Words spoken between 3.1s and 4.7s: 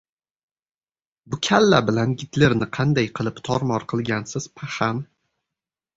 qilib tor-mor qilgansiz,